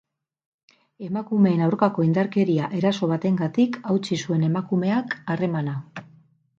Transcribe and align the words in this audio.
Emakumeen 1.07 1.61
aurako 1.65 2.07
indarkeria 2.09 2.71
eraso 2.81 3.11
batengatik 3.13 3.81
hautsi 3.93 4.21
zuen 4.27 4.51
emakumeak 4.53 5.19
harremana. 5.33 5.83